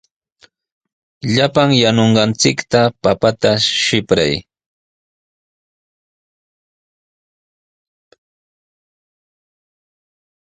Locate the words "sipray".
3.83-4.33